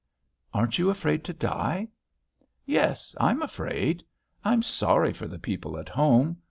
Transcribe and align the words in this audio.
"Aren't 0.51 0.79
you 0.79 0.89
afraid 0.89 1.23
to 1.25 1.31
die?" 1.33 1.87
"Yes. 2.65 3.15
I'm 3.21 3.43
afraid. 3.43 4.01
I'm 4.43 4.63
sorry 4.63 5.13
for 5.13 5.27
the 5.27 5.37
people 5.37 5.77
at 5.77 5.89
home. 5.89 6.37